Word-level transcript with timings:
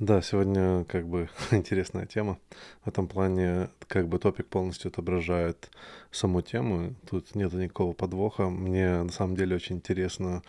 Да, 0.00 0.20
сегодня 0.22 0.84
как 0.86 1.06
бы 1.06 1.28
интересная 1.52 2.04
тема. 2.04 2.40
В 2.84 2.88
этом 2.88 3.06
плане 3.06 3.68
как 3.86 4.08
бы 4.08 4.18
топик 4.18 4.48
полностью 4.48 4.88
отображает 4.88 5.70
саму 6.10 6.42
тему. 6.42 6.96
Тут 7.08 7.36
нет 7.36 7.52
никакого 7.52 7.92
подвоха. 7.92 8.48
Мне 8.48 9.04
на 9.04 9.12
самом 9.12 9.36
деле 9.36 9.54
очень 9.54 9.76
интересно 9.76 10.42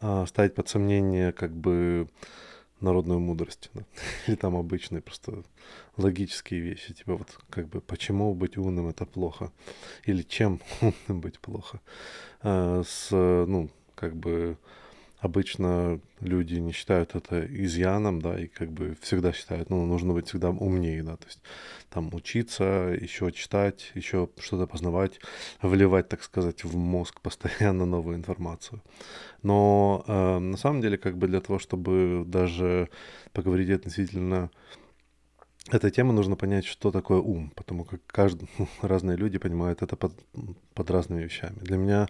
а, 0.00 0.26
ставить 0.26 0.56
под 0.56 0.68
сомнение 0.68 1.30
как 1.30 1.52
бы 1.52 2.08
народную 2.80 3.20
мудрость. 3.20 3.70
Да? 3.74 3.84
Или 4.26 4.34
там 4.34 4.56
обычные 4.56 5.02
просто 5.02 5.44
логические 5.96 6.60
вещи. 6.60 6.92
Типа 6.92 7.14
вот 7.14 7.38
как 7.48 7.68
бы 7.68 7.80
почему 7.80 8.34
быть 8.34 8.56
умным 8.56 8.88
это 8.88 9.06
плохо? 9.06 9.52
Или 10.04 10.22
чем 10.22 10.60
умным 10.80 11.20
быть 11.20 11.38
плохо? 11.38 11.80
А, 12.42 12.82
с, 12.84 13.12
ну, 13.12 13.70
как 13.94 14.16
бы 14.16 14.58
обычно 15.20 16.00
люди 16.20 16.54
не 16.54 16.72
считают 16.72 17.14
это 17.14 17.44
изъяном, 17.46 18.20
да, 18.20 18.38
и 18.38 18.46
как 18.46 18.72
бы 18.72 18.96
всегда 19.00 19.32
считают, 19.32 19.70
ну, 19.70 19.86
нужно 19.86 20.14
быть 20.14 20.28
всегда 20.28 20.50
умнее, 20.50 21.02
да, 21.02 21.16
то 21.16 21.26
есть 21.26 21.40
там 21.90 22.12
учиться, 22.14 22.96
еще 23.00 23.30
читать, 23.32 23.92
еще 23.94 24.28
что-то 24.38 24.66
познавать, 24.66 25.20
вливать, 25.62 26.08
так 26.08 26.22
сказать, 26.22 26.64
в 26.64 26.76
мозг 26.76 27.20
постоянно 27.22 27.86
новую 27.86 28.16
информацию. 28.16 28.82
Но 29.42 30.04
э, 30.06 30.38
на 30.38 30.56
самом 30.56 30.80
деле, 30.80 30.96
как 30.96 31.16
бы 31.16 31.26
для 31.28 31.40
того, 31.40 31.58
чтобы 31.58 32.24
даже 32.26 32.88
поговорить 33.32 33.70
относительно 33.70 34.50
этой 35.68 35.90
темы, 35.90 36.12
нужно 36.12 36.36
понять, 36.36 36.64
что 36.64 36.90
такое 36.90 37.18
ум, 37.18 37.52
потому 37.54 37.84
как 37.84 38.00
каждый, 38.06 38.48
разные 38.82 39.16
люди 39.16 39.38
понимают 39.38 39.82
это 39.82 39.96
под, 39.96 40.12
под 40.74 40.90
разными 40.90 41.24
вещами. 41.24 41.58
Для 41.60 41.76
меня 41.76 42.08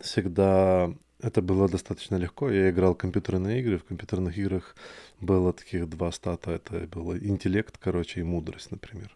всегда 0.00 0.90
это 1.22 1.42
было 1.42 1.68
достаточно 1.68 2.16
легко. 2.16 2.50
Я 2.50 2.70
играл 2.70 2.94
компьютерные 2.94 3.60
игры. 3.60 3.78
В 3.78 3.84
компьютерных 3.84 4.36
играх 4.38 4.76
было 5.20 5.52
таких 5.52 5.88
два 5.88 6.12
стата. 6.12 6.50
Это 6.50 6.86
было 6.86 7.18
интеллект, 7.18 7.78
короче, 7.78 8.20
и 8.20 8.24
мудрость, 8.24 8.70
например. 8.70 9.10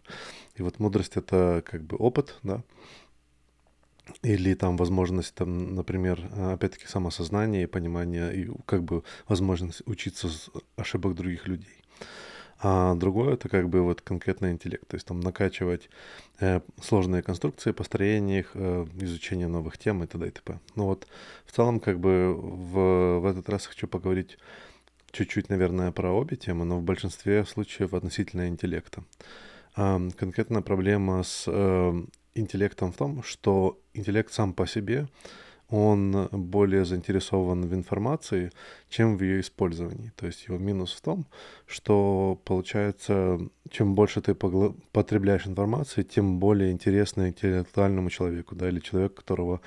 И 0.55 0.61
вот 0.61 0.79
мудрость— 0.79 1.13
это 1.17 1.63
как 1.65 1.83
бы 1.83 1.97
опыт, 1.97 2.39
да, 2.43 2.63
или 4.21 4.53
там 4.53 4.77
возможность, 4.77 5.33
там, 5.33 5.75
например, 5.75 6.29
опять-таки 6.35 6.87
самосознание 6.87 7.63
и 7.63 7.67
понимание, 7.67 8.35
и 8.35 8.49
как 8.65 8.83
бы 8.83 9.03
возможность 9.27 9.81
учиться 9.85 10.29
с 10.29 10.49
ошибок 10.75 11.15
других 11.15 11.47
людей. 11.47 11.83
А 12.59 12.95
другое 12.95 13.33
это 13.33 13.49
как 13.49 13.69
бы 13.69 13.81
вот 13.81 14.01
конкретный 14.01 14.51
интеллект, 14.51 14.87
то 14.87 14.95
есть 14.95 15.05
там 15.05 15.19
накачивать 15.19 15.89
э, 16.39 16.61
сложные 16.81 17.21
конструкции, 17.21 17.71
построение 17.71 18.39
их, 18.39 18.51
э, 18.53 18.85
изучение 19.01 19.47
новых 19.47 19.77
тем 19.77 20.03
и 20.03 20.07
т.д. 20.07 20.27
и 20.27 20.31
т.п. 20.31 20.59
Ну 20.75 20.85
вот 20.85 21.07
в 21.45 21.51
целом 21.51 21.79
как 21.79 21.99
бы 21.99 22.33
в, 22.33 23.19
в 23.19 23.25
этот 23.25 23.49
раз 23.49 23.65
хочу 23.65 23.87
поговорить 23.87 24.37
чуть-чуть, 25.11 25.49
наверное, 25.49 25.91
про 25.91 26.11
обе 26.11 26.37
темы, 26.37 26.65
но 26.65 26.79
в 26.79 26.83
большинстве 26.83 27.45
случаев 27.45 27.93
относительно 27.93 28.47
интеллекта. 28.47 29.03
А, 29.75 30.01
конкретная 30.17 30.61
проблема 30.61 31.23
с 31.23 31.45
э, 31.47 32.03
интеллектом 32.35 32.91
в 32.91 32.97
том, 32.97 33.23
что 33.23 33.79
интеллект 33.93 34.31
сам 34.31 34.53
по 34.53 34.67
себе 34.67 35.07
он 35.69 36.27
более 36.31 36.85
заинтересован 36.85 37.65
в 37.65 37.73
информации, 37.73 38.51
чем 38.89 39.17
в 39.17 39.23
ее 39.23 39.41
использовании. 39.41 40.11
То 40.15 40.27
есть 40.27 40.45
его 40.47 40.57
минус 40.57 40.93
в 40.93 41.01
том, 41.01 41.25
что 41.65 42.39
получается, 42.45 43.39
чем 43.69 43.95
больше 43.95 44.21
ты 44.21 44.35
потребляешь 44.35 45.47
информации, 45.47 46.03
тем 46.03 46.39
более 46.39 46.71
интересно 46.71 47.27
интеллектуальному 47.29 48.09
человеку, 48.09 48.55
да, 48.55 48.69
или 48.69 48.79
человеку, 48.79 49.15
которого 49.15 49.59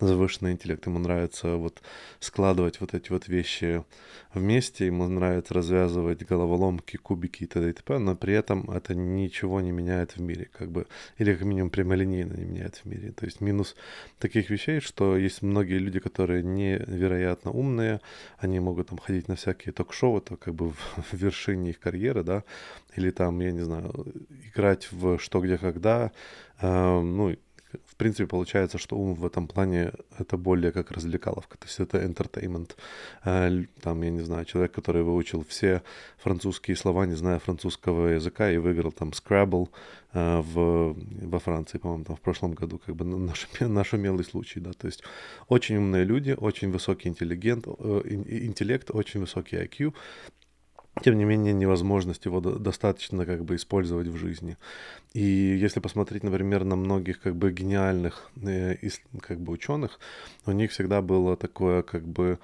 завышенный 0.00 0.52
интеллект. 0.52 0.86
Ему 0.86 0.98
нравится 0.98 1.56
вот 1.56 1.82
складывать 2.18 2.80
вот 2.80 2.94
эти 2.94 3.12
вот 3.12 3.28
вещи 3.28 3.84
вместе, 4.32 4.86
ему 4.86 5.06
нравится 5.06 5.54
развязывать 5.54 6.24
головоломки, 6.24 6.96
кубики 6.96 7.44
и 7.44 7.46
т.д. 7.46 7.70
и 7.70 7.72
т.п., 7.72 7.98
но 7.98 8.16
при 8.16 8.32
этом 8.34 8.70
это 8.70 8.94
ничего 8.94 9.60
не 9.60 9.70
меняет 9.70 10.16
в 10.16 10.20
мире, 10.20 10.48
как 10.52 10.70
бы, 10.70 10.86
или 11.18 11.34
как 11.34 11.42
минимум 11.42 11.70
прямолинейно 11.70 12.32
не 12.34 12.44
меняет 12.44 12.76
в 12.76 12.86
мире. 12.86 13.12
То 13.12 13.26
есть 13.26 13.40
минус 13.42 13.76
таких 14.18 14.48
вещей, 14.48 14.80
что 14.80 15.16
есть 15.16 15.42
многие 15.52 15.78
люди, 15.78 16.00
которые 16.00 16.42
невероятно 16.42 17.50
умные, 17.50 18.00
они 18.38 18.60
могут 18.60 18.88
там 18.88 18.98
ходить 18.98 19.28
на 19.28 19.34
всякие 19.34 19.72
ток-шоу, 19.72 20.18
это 20.18 20.36
как 20.36 20.54
бы 20.54 20.70
в, 20.70 20.76
вершине 21.12 21.70
их 21.70 21.78
карьеры, 21.78 22.24
да, 22.24 22.42
или 22.96 23.10
там, 23.10 23.40
я 23.40 23.52
не 23.52 23.64
знаю, 23.64 23.92
играть 24.48 24.88
в 24.92 25.18
что, 25.18 25.40
где, 25.40 25.58
когда, 25.58 26.10
э, 26.60 27.00
ну, 27.00 27.36
в 27.86 27.96
принципе, 27.96 28.26
получается, 28.26 28.78
что 28.78 28.96
ум 28.96 29.14
в 29.14 29.24
этом 29.24 29.46
плане 29.46 29.92
это 30.18 30.36
более 30.36 30.72
как 30.72 30.90
развлекаловка, 30.90 31.58
то 31.58 31.66
есть 31.66 31.80
это 31.80 31.98
entertainment. 31.98 32.70
Э, 33.24 33.64
там, 33.80 34.02
я 34.02 34.10
не 34.10 34.22
знаю, 34.22 34.44
человек, 34.44 34.72
который 34.72 35.02
выучил 35.02 35.44
все 35.48 35.82
французские 36.18 36.76
слова, 36.76 37.06
не 37.06 37.14
зная 37.14 37.38
французского 37.38 38.08
языка, 38.08 38.50
и 38.50 38.58
выиграл 38.58 38.92
там 38.92 39.10
Scrabble 39.10 39.68
э, 40.12 40.40
в, 40.40 40.96
во 41.26 41.38
Франции, 41.38 41.78
по-моему, 41.78 42.04
там 42.04 42.16
в 42.16 42.20
прошлом 42.20 42.52
году, 42.52 42.78
как 42.78 42.96
бы 42.96 43.04
наш, 43.04 43.48
наш 43.60 43.92
умелый 43.92 44.24
случай, 44.24 44.60
да, 44.60 44.72
то 44.72 44.86
есть 44.86 45.02
очень 45.48 45.76
умные 45.76 46.04
люди, 46.04 46.36
очень 46.38 46.70
высокий 46.70 47.08
интеллигент, 47.08 47.66
э, 47.66 48.02
интеллект, 48.06 48.90
очень 48.90 49.20
высокий 49.20 49.56
IQ, 49.56 49.94
тем 51.00 51.16
не 51.16 51.24
менее, 51.24 51.54
невозможность 51.54 52.26
его 52.26 52.40
достаточно 52.40 53.24
как 53.24 53.44
бы 53.44 53.56
использовать 53.56 54.08
в 54.08 54.16
жизни. 54.16 54.58
И 55.14 55.22
если 55.22 55.80
посмотреть, 55.80 56.22
например, 56.22 56.64
на 56.64 56.76
многих 56.76 57.20
как 57.20 57.34
бы 57.34 57.50
гениальных 57.50 58.30
э, 58.42 58.76
как 59.20 59.40
бы 59.40 59.52
ученых, 59.52 59.98
у 60.44 60.52
них 60.52 60.70
всегда 60.70 61.00
было 61.00 61.36
такое 61.36 61.82
как 61.82 62.06
бы 62.06 62.38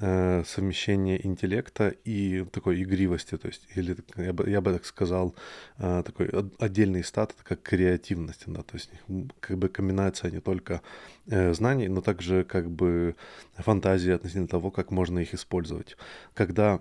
э, 0.00 0.42
совмещение 0.44 1.24
интеллекта 1.24 1.94
и 2.04 2.44
такой 2.50 2.82
игривости, 2.82 3.36
то 3.36 3.46
есть, 3.46 3.68
или 3.76 3.96
я 4.16 4.32
бы, 4.32 4.50
я 4.50 4.60
бы 4.60 4.72
так 4.72 4.84
сказал, 4.84 5.36
э, 5.78 6.02
такой 6.04 6.28
отдельный 6.58 7.04
стат, 7.04 7.36
как 7.44 7.62
креативность, 7.62 8.42
да, 8.46 8.62
то 8.62 8.74
есть 8.74 8.90
как 9.38 9.58
бы 9.58 9.68
комбинация 9.68 10.32
не 10.32 10.40
только 10.40 10.82
знаний, 11.26 11.86
но 11.86 12.00
также 12.00 12.42
как 12.42 12.68
бы 12.68 13.14
фантазии 13.58 14.10
относительно 14.10 14.48
того, 14.48 14.72
как 14.72 14.90
можно 14.90 15.20
их 15.20 15.34
использовать. 15.34 15.96
Когда 16.34 16.80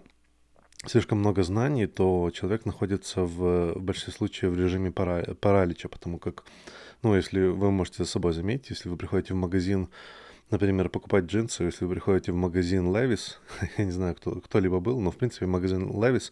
слишком 0.85 1.19
много 1.19 1.43
знаний, 1.43 1.87
то 1.87 2.31
человек 2.31 2.65
находится 2.65 3.21
в, 3.21 3.73
в 3.73 3.81
большинстве 3.81 4.13
случаев 4.13 4.51
в 4.51 4.59
режиме 4.59 4.91
пара, 4.91 5.35
паралича, 5.39 5.89
потому 5.89 6.17
как, 6.17 6.43
ну, 7.03 7.15
если 7.15 7.41
вы 7.47 7.71
можете 7.71 8.03
за 8.03 8.09
собой 8.09 8.33
заметить, 8.33 8.71
если 8.71 8.89
вы 8.89 8.97
приходите 8.97 9.33
в 9.33 9.37
магазин, 9.37 9.89
например, 10.49 10.89
покупать 10.89 11.25
джинсы, 11.25 11.63
если 11.63 11.85
вы 11.85 11.93
приходите 11.93 12.31
в 12.31 12.35
магазин 12.35 12.87
Levi's, 12.87 13.37
я 13.77 13.85
не 13.85 13.91
знаю, 13.91 14.15
кто, 14.15 14.41
кто-либо 14.41 14.79
был, 14.79 14.99
но, 14.99 15.11
в 15.11 15.17
принципе, 15.17 15.45
магазин 15.45 15.89
Levi's, 15.89 16.31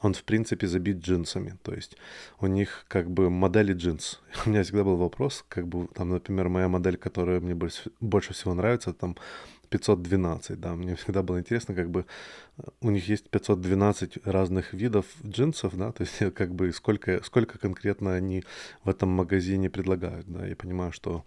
он, 0.00 0.14
в 0.14 0.24
принципе, 0.24 0.66
забит 0.66 0.98
джинсами. 0.98 1.56
То 1.62 1.72
есть 1.72 1.96
у 2.40 2.48
них 2.48 2.84
как 2.88 3.08
бы 3.08 3.30
модели 3.30 3.72
джинс. 3.72 4.20
У 4.46 4.50
меня 4.50 4.64
всегда 4.64 4.82
был 4.82 4.96
вопрос, 4.96 5.44
как 5.48 5.68
бы, 5.68 5.86
там, 5.94 6.10
например, 6.10 6.48
моя 6.48 6.68
модель, 6.68 6.96
которая 6.96 7.40
мне 7.40 7.54
больше, 7.54 7.90
больше 8.00 8.34
всего 8.34 8.54
нравится, 8.54 8.92
там 8.92 9.16
512, 9.72 10.60
да, 10.60 10.74
мне 10.74 10.94
всегда 10.96 11.22
было 11.22 11.40
интересно, 11.40 11.74
как 11.74 11.90
бы 11.90 12.04
у 12.80 12.90
них 12.90 13.08
есть 13.08 13.30
512 13.30 14.26
разных 14.26 14.74
видов 14.74 15.06
джинсов, 15.24 15.76
да, 15.76 15.92
то 15.96 16.02
есть 16.02 16.34
как 16.34 16.54
бы 16.54 16.72
сколько, 16.72 17.22
сколько 17.24 17.58
конкретно 17.58 18.14
они 18.14 18.44
в 18.84 18.90
этом 18.90 19.08
магазине 19.08 19.70
предлагают, 19.70 20.26
да, 20.28 20.46
я 20.46 20.54
понимаю, 20.54 20.92
что 20.92 21.24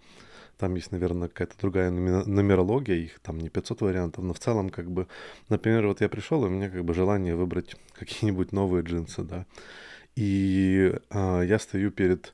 там 0.58 0.76
есть, 0.76 0.92
наверное, 0.92 1.28
какая-то 1.28 1.56
другая 1.60 1.92
нумерология, 1.92 2.96
их 2.96 3.20
там 3.20 3.40
не 3.40 3.50
500 3.50 3.82
вариантов, 3.82 4.24
но 4.24 4.34
в 4.34 4.40
целом, 4.40 4.70
как 4.70 4.90
бы, 4.90 5.08
например, 5.50 5.88
вот 5.88 6.00
я 6.00 6.08
пришел, 6.08 6.46
и 6.46 6.48
у 6.48 6.52
меня 6.52 6.70
как 6.70 6.86
бы 6.86 6.94
желание 6.94 7.36
выбрать 7.36 7.76
какие-нибудь 8.00 8.52
новые 8.52 8.84
джинсы, 8.84 9.24
да, 9.24 9.46
и 10.16 10.94
а, 11.10 11.42
я 11.42 11.60
стою 11.60 11.92
перед 11.92 12.34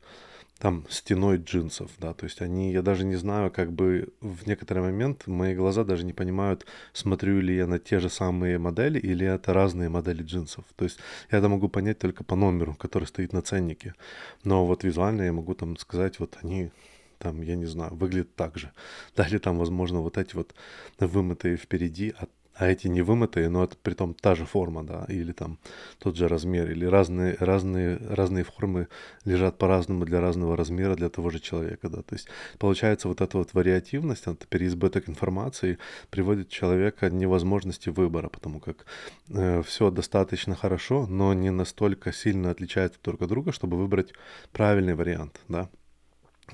там 0.61 0.85
стеной 0.89 1.37
джинсов, 1.37 1.89
да, 1.97 2.13
то 2.13 2.25
есть 2.25 2.39
они, 2.39 2.71
я 2.71 2.83
даже 2.83 3.03
не 3.03 3.15
знаю, 3.15 3.49
как 3.49 3.71
бы 3.71 4.09
в 4.21 4.45
некоторый 4.45 4.83
момент 4.83 5.25
мои 5.25 5.55
глаза 5.55 5.83
даже 5.83 6.05
не 6.05 6.13
понимают, 6.13 6.67
смотрю 6.93 7.41
ли 7.41 7.55
я 7.55 7.65
на 7.65 7.79
те 7.79 7.99
же 7.99 8.09
самые 8.09 8.59
модели 8.59 8.99
или 8.99 9.25
это 9.25 9.53
разные 9.53 9.89
модели 9.89 10.21
джинсов. 10.21 10.63
То 10.75 10.85
есть 10.85 10.99
я 11.31 11.39
это 11.39 11.49
могу 11.49 11.67
понять 11.67 11.97
только 11.97 12.23
по 12.23 12.35
номеру, 12.35 12.75
который 12.75 13.05
стоит 13.05 13.33
на 13.33 13.41
ценнике. 13.41 13.95
Но 14.43 14.67
вот 14.67 14.83
визуально 14.83 15.23
я 15.23 15.33
могу 15.33 15.55
там 15.55 15.77
сказать, 15.77 16.19
вот 16.19 16.37
они 16.43 16.69
там, 17.17 17.41
я 17.41 17.55
не 17.55 17.65
знаю, 17.65 17.95
выглядят 17.95 18.35
так 18.35 18.59
же. 18.59 18.71
Далее 19.15 19.39
там, 19.39 19.57
возможно, 19.57 20.01
вот 20.01 20.19
эти 20.19 20.35
вот 20.35 20.53
вымытые 20.99 21.57
впереди, 21.57 22.13
а 22.19 22.27
а 22.61 22.67
эти 22.67 22.87
не 22.87 23.01
вымытые, 23.01 23.49
но 23.49 23.63
это 23.63 23.75
при 23.75 23.95
том 23.95 24.13
та 24.13 24.35
же 24.35 24.45
форма, 24.45 24.83
да, 24.83 25.05
или 25.07 25.31
там 25.31 25.57
тот 25.97 26.15
же 26.15 26.27
размер, 26.27 26.69
или 26.69 26.85
разные, 26.85 27.35
разные, 27.39 27.97
разные 27.97 28.43
формы 28.43 28.87
лежат 29.25 29.57
по-разному 29.57 30.05
для 30.05 30.21
разного 30.21 30.55
размера 30.55 30.93
для 30.93 31.09
того 31.09 31.31
же 31.31 31.39
человека, 31.39 31.89
да, 31.89 32.03
то 32.03 32.13
есть 32.13 32.27
получается 32.59 33.07
вот 33.07 33.19
эта 33.19 33.35
вот 33.39 33.55
вариативность, 33.55 34.27
это 34.27 34.45
переизбыток 34.45 35.09
информации 35.09 35.79
приводит 36.11 36.49
человека 36.49 37.09
к 37.09 37.13
невозможности 37.13 37.89
выбора, 37.89 38.29
потому 38.29 38.59
как 38.59 38.85
э, 39.29 39.63
все 39.63 39.89
достаточно 39.89 40.55
хорошо, 40.55 41.07
но 41.07 41.33
не 41.33 41.49
настолько 41.49 42.13
сильно 42.13 42.51
отличается 42.51 42.99
друг 43.03 43.23
от 43.23 43.29
друга, 43.29 43.53
чтобы 43.53 43.75
выбрать 43.75 44.13
правильный 44.51 44.93
вариант, 44.93 45.41
да. 45.47 45.67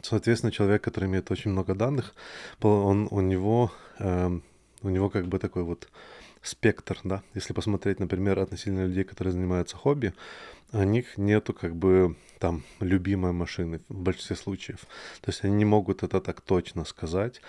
Соответственно, 0.02 0.54
человек, 0.54 0.82
который 0.84 1.10
имеет 1.10 1.32
очень 1.32 1.52
много 1.52 1.76
данных, 1.76 2.14
он, 2.62 3.10
у 3.12 3.20
него 3.20 3.74
э, 4.00 4.40
у 4.88 4.90
него 4.90 5.10
как 5.10 5.28
бы 5.28 5.40
такой 5.40 5.64
вот 5.64 5.90
спектр, 6.42 7.00
да. 7.04 7.22
Если 7.36 7.54
посмотреть, 7.54 8.00
например, 8.00 8.40
относительно 8.40 8.86
людей, 8.86 9.04
которые 9.04 9.34
занимаются 9.34 9.76
хобби, 9.76 10.14
у 10.74 10.84
них 10.84 11.18
нету 11.18 11.54
как 11.54 11.76
бы 11.76 12.16
там 12.40 12.64
любимой 12.80 13.32
машины 13.32 13.80
в 13.90 14.02
большинстве 14.02 14.36
случаев. 14.36 14.82
То 15.22 15.32
есть 15.32 15.44
они 15.44 15.56
не 15.56 15.66
могут 15.66 16.04
это 16.04 16.20
так 16.20 16.42
точно 16.42 16.86
сказать. 16.86 17.42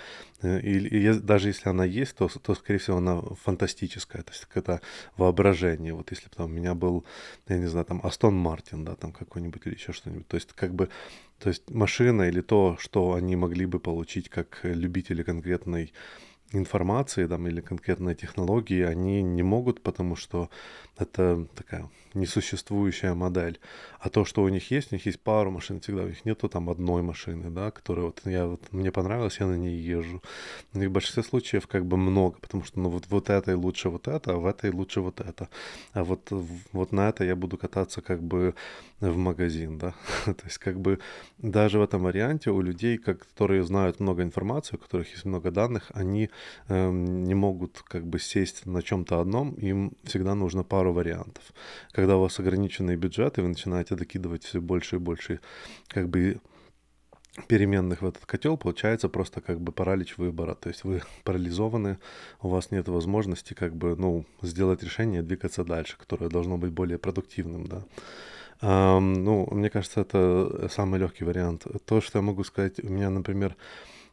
Э, 0.43 0.61
и, 0.61 0.79
и 0.79 1.13
даже 1.19 1.49
если 1.49 1.69
она 1.69 1.85
есть, 1.85 2.17
то, 2.17 2.29
то, 2.29 2.55
скорее 2.55 2.79
всего, 2.79 2.99
она 2.99 3.21
фантастическая. 3.45 4.23
То 4.23 4.33
есть 4.33 4.47
это 4.55 4.81
воображение. 5.17 5.93
Вот 5.93 6.11
если 6.11 6.29
бы 6.29 6.37
там 6.37 6.47
у 6.47 6.55
меня 6.55 6.75
был, 6.75 7.05
я 7.49 7.59
не 7.59 7.67
знаю, 7.67 7.87
там 7.87 8.01
Астон 8.05 8.35
Мартин, 8.35 8.85
да, 8.85 8.95
там 8.95 9.13
какой-нибудь 9.13 9.67
или 9.67 9.75
еще 9.75 9.93
что-нибудь. 9.93 10.29
То 10.29 10.37
есть 10.37 10.53
как 10.53 10.73
бы, 10.75 10.89
то 11.39 11.49
есть 11.49 11.71
машина 11.71 12.23
или 12.23 12.41
то, 12.41 12.77
что 12.79 13.15
они 13.15 13.37
могли 13.37 13.67
бы 13.67 13.81
получить 13.81 14.29
как 14.29 14.61
любители 14.63 15.23
конкретной 15.23 15.93
информации 16.53 17.27
там, 17.27 17.47
или 17.47 17.61
конкретной 17.61 18.15
технологии 18.15 18.83
они 18.83 19.23
не 19.23 19.43
могут, 19.43 19.83
потому 19.83 20.17
что 20.17 20.49
это 20.97 21.47
такая 21.55 21.89
несуществующая 22.15 23.15
модель. 23.15 23.61
А 24.01 24.09
то, 24.09 24.25
что 24.25 24.43
у 24.43 24.49
них 24.49 24.71
есть, 24.71 24.93
у 24.93 24.95
них 24.95 25.07
есть 25.07 25.21
пару 25.21 25.51
машин 25.51 25.81
всегда, 25.81 26.03
у 26.03 26.09
них 26.09 26.25
нету 26.25 26.49
там 26.49 26.71
одной 26.71 27.03
машины, 27.03 27.51
да, 27.51 27.71
которая 27.71 28.07
вот, 28.07 28.21
я, 28.25 28.47
вот 28.47 28.61
мне 28.73 28.91
понравилась, 28.91 29.41
я 29.41 29.47
на 29.47 29.57
ней 29.57 29.77
езжу. 29.77 30.23
У 30.75 30.79
них 30.79 30.89
в 30.89 30.93
большинстве 30.93 31.23
случаев 31.23 31.67
как 31.67 31.85
бы 31.85 31.97
много, 31.97 32.39
потому 32.41 32.65
что 32.65 32.81
ну 32.81 32.89
вот, 32.89 33.05
вот 33.09 33.31
этой 33.31 33.55
лучше 33.55 33.91
вот 33.91 34.09
это, 34.09 34.33
а 34.33 34.37
в 34.37 34.47
этой 34.47 34.71
лучше 34.71 35.01
вот 35.01 35.21
это. 35.21 35.49
А 35.93 36.03
вот, 36.03 36.33
вот 36.73 36.93
на 36.93 37.09
это 37.09 37.25
я 37.25 37.37
буду 37.37 37.59
кататься 37.59 38.01
как 38.01 38.23
бы 38.23 38.55
в 39.01 39.17
магазин, 39.17 39.79
да. 39.79 39.95
то 40.25 40.45
есть 40.45 40.59
как 40.59 40.81
бы 40.81 40.99
даже 41.39 41.79
в 41.79 41.83
этом 41.83 42.03
варианте 42.03 42.51
у 42.51 42.61
людей, 42.61 42.99
которые 42.99 43.63
знают 43.63 44.01
много 44.01 44.23
информации, 44.23 44.77
у 44.77 44.79
которых 44.79 45.11
есть 45.13 45.25
много 45.25 45.51
данных, 45.51 45.91
они 45.95 46.31
э, 46.69 46.91
не 46.91 47.35
могут 47.35 47.83
как 47.87 48.07
бы 48.07 48.19
сесть 48.19 48.67
на 48.67 48.83
чем-то 48.83 49.21
одном, 49.21 49.55
им 49.55 49.93
всегда 50.05 50.35
нужно 50.35 50.65
пару 50.65 50.93
вариантов. 50.93 51.43
Когда 51.93 52.17
у 52.17 52.21
вас 52.21 52.39
ограниченный 52.41 52.97
бюджет, 52.97 53.39
и 53.39 53.41
вы 53.41 53.49
начинаете 53.49 53.95
докидывать 53.95 54.45
все 54.45 54.61
больше 54.61 54.97
и 54.97 54.99
больше 54.99 55.41
как 55.89 56.09
бы 56.09 56.41
переменных 57.47 58.03
в 58.03 58.07
этот 58.07 58.27
котел, 58.27 58.57
получается 58.57 59.09
просто 59.09 59.41
как 59.41 59.61
бы 59.61 59.73
паралич 59.73 60.19
выбора. 60.19 60.55
То 60.55 60.69
есть 60.69 60.85
вы 60.85 61.03
парализованы, 61.25 61.99
у 62.43 62.49
вас 62.49 62.71
нет 62.71 62.89
возможности 62.89 63.55
как 63.55 63.75
бы, 63.75 63.97
ну, 63.97 64.25
сделать 64.43 64.83
решение, 64.83 65.23
двигаться 65.23 65.65
дальше, 65.65 65.97
которое 65.99 66.29
должно 66.29 66.59
быть 66.59 66.73
более 66.73 66.99
продуктивным, 66.99 67.67
да. 67.67 67.85
Um, 68.61 69.19
ну, 69.19 69.47
мне 69.53 69.71
кажется, 69.71 70.01
это 70.01 70.69
самый 70.69 70.99
легкий 70.99 71.23
вариант. 71.23 71.67
То, 71.85 72.01
что 72.01 72.19
я 72.19 72.23
могу 72.23 72.43
сказать, 72.43 72.83
у 72.83 72.89
меня, 72.89 73.09
например, 73.09 73.57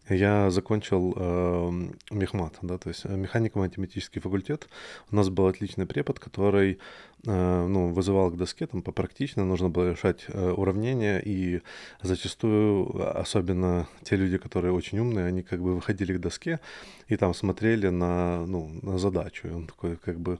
я 0.09 0.49
закончил 0.51 1.13
э, 1.15 1.71
мехмат, 2.11 2.57
да, 2.61 2.77
то 2.77 2.89
есть 2.89 3.05
э, 3.05 3.15
механико-математический 3.15 4.21
факультет. 4.21 4.67
У 5.11 5.15
нас 5.15 5.29
был 5.29 5.47
отличный 5.47 5.85
препод, 5.85 6.19
который 6.19 6.79
э, 7.25 7.67
ну, 7.67 7.93
вызывал 7.93 8.29
к 8.29 8.37
доске, 8.37 8.67
там 8.67 8.81
попрактично 8.81 9.45
нужно 9.45 9.69
было 9.69 9.91
решать 9.91 10.25
э, 10.27 10.51
уравнения, 10.51 11.19
и 11.19 11.61
зачастую, 12.01 13.19
особенно 13.19 13.87
те 14.03 14.15
люди, 14.15 14.37
которые 14.37 14.73
очень 14.73 14.99
умные, 14.99 15.25
они 15.25 15.41
как 15.41 15.61
бы 15.61 15.75
выходили 15.75 16.17
к 16.17 16.21
доске 16.21 16.59
и 17.07 17.17
там 17.17 17.33
смотрели 17.33 17.87
на, 17.89 18.45
ну, 18.45 18.69
на 18.81 18.97
задачу. 18.97 19.47
И 19.47 19.51
он 19.51 19.65
такой 19.65 19.97
как 19.97 20.19
бы, 20.19 20.39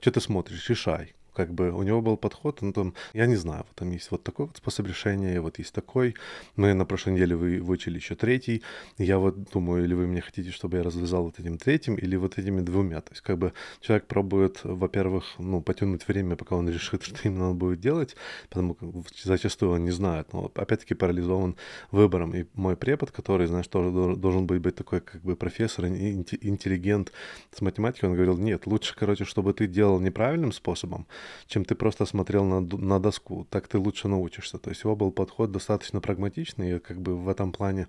что 0.00 0.10
ты 0.10 0.20
смотришь, 0.20 0.70
решай 0.70 1.14
как 1.34 1.52
бы 1.52 1.70
у 1.70 1.82
него 1.82 2.00
был 2.02 2.16
подход, 2.16 2.62
ну 2.62 2.72
там, 2.72 2.94
я 3.14 3.26
не 3.26 3.36
знаю, 3.36 3.64
вот 3.66 3.74
там 3.74 3.90
есть 3.90 4.10
вот 4.10 4.22
такой 4.22 4.46
вот 4.46 4.56
способ 4.56 4.86
решения, 4.86 5.40
вот 5.40 5.58
есть 5.58 5.72
такой. 5.72 6.14
Мы 6.56 6.74
на 6.74 6.84
прошлой 6.84 7.14
неделе 7.14 7.36
вы, 7.36 7.60
выучили 7.60 7.96
еще 7.96 8.14
третий. 8.14 8.62
Я 8.98 9.18
вот 9.18 9.50
думаю, 9.50 9.84
или 9.84 9.94
вы 9.94 10.06
мне 10.06 10.20
хотите, 10.20 10.50
чтобы 10.50 10.76
я 10.78 10.82
развязал 10.82 11.24
вот 11.24 11.38
этим 11.38 11.58
третьим, 11.58 11.94
или 11.96 12.16
вот 12.16 12.38
этими 12.38 12.60
двумя. 12.60 13.00
То 13.00 13.12
есть 13.12 13.22
как 13.22 13.38
бы 13.38 13.52
человек 13.80 14.06
пробует, 14.06 14.60
во-первых, 14.64 15.24
ну, 15.38 15.60
потянуть 15.60 16.06
время, 16.06 16.36
пока 16.36 16.56
он 16.56 16.68
решит, 16.68 17.02
что 17.04 17.16
именно 17.24 17.50
он 17.50 17.58
будет 17.58 17.80
делать, 17.80 18.16
потому 18.48 18.76
что 19.14 19.28
зачастую 19.28 19.72
он 19.72 19.84
не 19.84 19.90
знает, 19.90 20.32
но 20.32 20.50
опять-таки 20.54 20.94
парализован 20.94 21.56
выбором. 21.90 22.34
И 22.34 22.44
мой 22.54 22.76
препод, 22.76 23.10
который, 23.10 23.46
знаешь, 23.46 23.68
тоже 23.68 24.16
должен 24.16 24.46
быть, 24.46 24.60
быть 24.60 24.74
такой 24.74 25.00
как 25.00 25.22
бы 25.22 25.36
профессор, 25.36 25.86
интеллигент 25.86 27.12
с 27.54 27.60
математикой, 27.60 28.10
он 28.10 28.14
говорил, 28.14 28.36
нет, 28.36 28.66
лучше, 28.66 28.94
короче, 28.96 29.24
чтобы 29.24 29.52
ты 29.54 29.66
делал 29.66 30.00
неправильным 30.00 30.52
способом, 30.52 31.06
чем 31.46 31.64
ты 31.64 31.74
просто 31.74 32.06
смотрел 32.06 32.44
на, 32.44 32.60
на 32.60 32.98
доску. 32.98 33.46
Так 33.50 33.68
ты 33.68 33.78
лучше 33.78 34.08
научишься. 34.08 34.58
То 34.58 34.70
есть 34.70 34.84
его 34.84 34.96
был 34.96 35.12
подход 35.12 35.52
достаточно 35.52 36.00
прагматичный, 36.00 36.76
и 36.76 36.78
как 36.78 37.00
бы 37.00 37.16
в 37.16 37.28
этом 37.28 37.52
плане, 37.52 37.88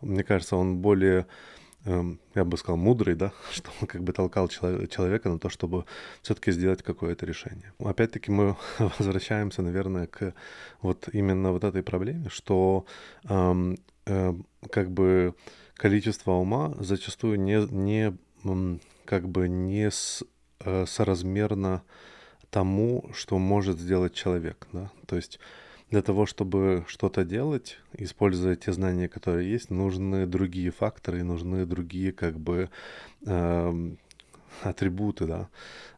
мне 0.00 0.24
кажется, 0.24 0.56
он 0.56 0.78
более 0.78 1.26
эм, 1.84 2.20
я 2.34 2.44
бы 2.44 2.56
сказал, 2.56 2.76
мудрый, 2.76 3.14
да, 3.14 3.32
что 3.52 3.70
он 3.80 3.86
как 3.86 4.02
бы 4.02 4.12
толкал 4.12 4.48
человека 4.48 5.28
на 5.28 5.38
то, 5.38 5.48
чтобы 5.48 5.84
все-таки 6.22 6.52
сделать 6.52 6.82
какое-то 6.82 7.26
решение. 7.26 7.72
Опять-таки 7.78 8.30
мы 8.30 8.56
возвращаемся, 8.98 9.62
наверное, 9.62 10.06
к 10.06 10.34
вот 10.82 11.08
именно 11.12 11.52
вот 11.52 11.64
этой 11.64 11.82
проблеме, 11.82 12.28
что 12.28 12.86
эм, 13.28 13.78
э, 14.06 14.34
как 14.70 14.90
бы 14.90 15.34
количество 15.74 16.32
ума 16.32 16.74
зачастую 16.78 17.40
не, 17.40 17.66
не 17.72 18.16
как 19.04 19.28
бы 19.28 19.48
не 19.48 19.90
с, 19.90 20.22
э, 20.60 20.84
соразмерно 20.86 21.82
тому, 22.50 23.04
что 23.14 23.38
может 23.38 23.78
сделать 23.78 24.14
человек. 24.14 24.66
Да? 24.72 24.90
То 25.06 25.16
есть 25.16 25.38
для 25.90 26.02
того, 26.02 26.26
чтобы 26.26 26.84
что-то 26.86 27.24
делать, 27.24 27.78
используя 27.92 28.56
те 28.56 28.72
знания, 28.72 29.08
которые 29.08 29.50
есть, 29.50 29.70
нужны 29.70 30.26
другие 30.26 30.70
факторы, 30.70 31.24
нужны 31.24 31.66
другие 31.66 32.12
как 32.12 32.38
бы 32.38 32.70
э, 33.26 33.90
атрибуты 34.62 35.26
да, 35.26 35.48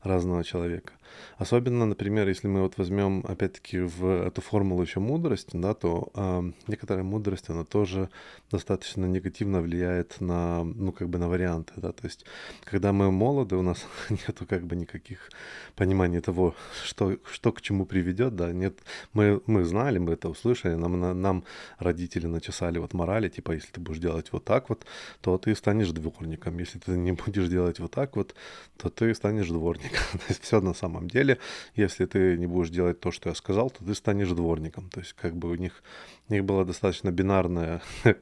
разного 0.03 0.45
человека. 0.45 0.93
Особенно, 1.39 1.87
например, 1.87 2.29
если 2.29 2.49
мы 2.49 2.63
вот 2.63 2.79
возьмем, 2.79 3.25
опять-таки, 3.27 3.81
в 3.81 4.27
эту 4.27 4.41
формулу 4.41 4.83
еще 4.83 5.01
мудрости, 5.01 5.57
да, 5.57 5.75
то 5.75 6.11
э, 6.15 6.53
некоторая 6.67 7.05
мудрость, 7.05 7.51
она 7.51 7.65
тоже 7.65 8.09
достаточно 8.51 9.07
негативно 9.07 9.61
влияет 9.61 10.21
на, 10.21 10.65
ну, 10.65 10.93
как 10.93 11.09
бы 11.09 11.19
на 11.19 11.29
варианты, 11.29 11.73
да, 11.77 11.93
то 11.93 12.05
есть, 12.07 12.25
когда 12.65 12.93
мы 12.93 13.11
молоды, 13.11 13.57
у 13.57 13.63
нас 13.63 13.87
нету 14.11 14.47
как 14.47 14.67
бы 14.67 14.77
никаких 14.77 15.31
пониманий 15.75 16.21
того, 16.21 16.55
что, 16.85 17.17
что 17.33 17.53
к 17.53 17.61
чему 17.61 17.87
приведет, 17.87 18.37
да, 18.37 18.53
нет, 18.53 18.79
мы, 19.13 19.41
мы 19.47 19.65
знали, 19.65 19.99
мы 19.99 20.13
это 20.13 20.29
услышали, 20.29 20.75
нам, 20.75 21.21
нам 21.21 21.45
родители 21.79 22.27
начесали 22.27 22.79
вот 22.79 22.95
морали, 22.95 23.29
типа, 23.29 23.53
если 23.53 23.73
ты 23.73 23.81
будешь 23.81 23.99
делать 23.99 24.33
вот 24.33 24.45
так 24.45 24.69
вот, 24.69 24.85
то 25.21 25.39
ты 25.39 25.55
станешь 25.55 25.91
дворником, 25.91 26.59
если 26.59 26.79
ты 26.79 26.93
не 26.93 27.13
будешь 27.13 27.49
делать 27.49 27.81
вот 27.81 27.91
так 27.91 28.17
вот, 28.17 28.35
то 28.77 28.91
ты 28.91 29.15
станешь 29.15 29.49
дворником, 29.49 29.99
то 30.13 30.25
есть 30.29 30.43
все 30.43 30.61
на 30.61 30.75
самом 30.75 31.02
самом 31.03 31.11
деле, 31.11 31.39
если 31.77 32.07
ты 32.07 32.37
не 32.39 32.47
будешь 32.47 32.71
делать 32.71 33.01
то, 33.01 33.11
что 33.11 33.29
я 33.29 33.35
сказал, 33.35 33.71
то 33.71 33.85
ты 33.85 33.95
станешь 33.95 34.29
дворником. 34.29 34.89
То 34.91 35.01
есть 35.01 35.13
как 35.15 35.35
бы 35.35 35.51
у 35.51 35.55
них, 35.55 35.83
у 36.29 36.33
них 36.33 36.45
была 36.45 36.65
достаточно 36.65 37.11
бинарная 37.11 37.83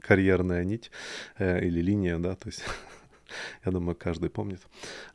карьерная 0.00 0.64
нить 0.64 0.90
э, 1.38 1.64
или 1.66 1.80
линия, 1.82 2.18
да, 2.18 2.34
то 2.34 2.48
есть 2.48 2.64
Я 3.64 3.72
думаю, 3.72 3.96
каждый 3.96 4.30
помнит. 4.30 4.60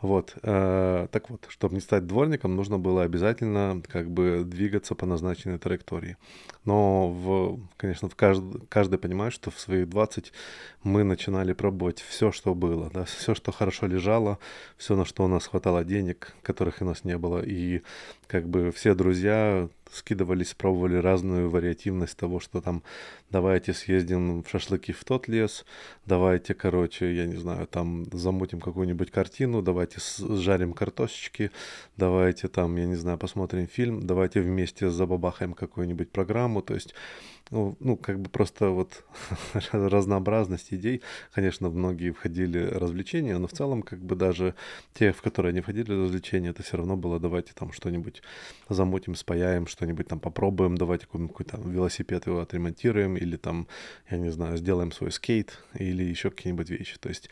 Вот. 0.01 0.36
Э, 0.43 1.08
так 1.12 1.29
вот, 1.29 1.46
чтобы 1.50 1.75
не 1.75 1.82
стать 1.82 2.08
дворником, 2.08 2.55
нужно 2.55 2.79
было 2.79 3.03
обязательно 3.03 3.82
как 3.88 4.10
бы 4.10 4.43
двигаться 4.46 4.96
по 4.96 5.05
назначенной 5.05 5.58
траектории. 5.58 6.17
Но, 6.65 7.10
в, 7.10 7.60
конечно, 7.77 8.10
в 8.10 8.15
кажд, 8.15 8.43
каждый 8.70 8.98
понимает, 8.98 9.34
что 9.34 9.51
в 9.51 9.60
своих 9.60 9.89
20 9.89 10.32
мы 10.84 11.03
начинали 11.03 11.53
пробовать 11.53 12.00
все, 12.01 12.32
что 12.32 12.55
было, 12.55 12.89
да, 12.93 13.05
все, 13.05 13.36
что 13.36 13.51
хорошо 13.51 13.88
лежало, 13.88 14.39
все, 14.77 14.96
на 14.96 15.05
что 15.05 15.25
у 15.25 15.27
нас 15.27 15.48
хватало 15.48 15.84
денег, 15.84 16.34
которых 16.41 16.82
у 16.82 16.86
нас 16.86 17.03
не 17.03 17.17
было. 17.17 17.41
И 17.43 17.82
как 18.34 18.50
бы 18.50 18.72
все 18.72 18.96
друзья 18.96 19.70
скидывались, 19.92 20.56
пробовали 20.56 20.96
разную 20.96 21.52
вариативность 21.52 22.18
того, 22.18 22.40
что 22.40 22.62
там 22.62 22.82
давайте 23.30 23.74
съездим 23.74 24.42
в 24.42 24.50
шашлыки 24.50 24.92
в 24.92 25.04
тот 25.04 25.28
лес, 25.28 25.66
давайте, 26.08 26.56
короче, 26.56 27.13
я 27.13 27.28
не 27.28 27.36
знаю, 27.36 27.68
там 27.68 28.06
замутим 28.12 28.60
какую-нибудь 28.60 29.12
картину, 29.12 29.62
давайте 29.62 30.00
сжарим 30.18 30.74
картошечки, 30.74 31.52
давайте 31.96 32.48
там, 32.48 32.75
я 32.75 32.88
не 32.88 32.96
знаю, 32.96 33.20
посмотрим 33.20 33.68
фильм, 33.68 34.02
давайте 34.08 34.42
вместе 34.42 34.90
забабахаем 34.90 35.54
какую-нибудь 35.54 36.10
программу, 36.10 36.63
то 36.63 36.74
есть 36.74 36.96
ну, 37.52 37.78
ну, 37.80 37.98
как 37.98 38.20
бы 38.20 38.30
просто 38.30 38.70
вот 38.70 39.04
разнообразность 39.72 40.74
идей. 40.74 41.04
Конечно, 41.34 41.70
многие 41.70 42.12
входили 42.12 42.58
развлечения, 42.58 43.38
но 43.38 43.48
в 43.48 43.52
целом, 43.52 43.84
как 43.84 44.00
бы 44.00 44.16
даже 44.16 44.56
те, 44.94 45.12
в 45.12 45.22
которые 45.22 45.54
не 45.54 45.62
входили 45.62 45.92
развлечения, 45.92 46.50
это 46.50 46.63
все 46.63 46.78
равно 46.78 46.98
было, 46.98 47.20
давайте 47.20 47.54
там 47.54 47.72
что-нибудь 47.72 48.23
замутим, 48.70 49.15
спаяем, 49.15 49.68
что-нибудь 49.68 50.08
там 50.08 50.20
попробуем, 50.20 50.77
давайте 50.77 51.08
какой-то 51.08 51.60
велосипед 51.63 52.27
его 52.27 52.39
отремонтируем, 52.39 53.18
или 53.18 53.38
там, 53.38 53.68
я 54.10 54.18
не 54.18 54.30
знаю, 54.30 54.58
сделаем 54.58 54.92
свой 54.92 55.12
скейт, 55.12 55.60
или 55.80 56.03
еще 56.03 56.30
какие-нибудь 56.30 56.70
вещи. 56.70 56.98
То 57.00 57.10
есть 57.10 57.30